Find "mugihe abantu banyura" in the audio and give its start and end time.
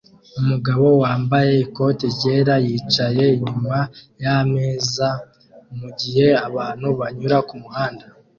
5.79-7.37